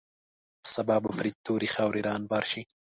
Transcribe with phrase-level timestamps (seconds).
[0.61, 2.61] په سبا به پرې تورې خاورې انبار شي.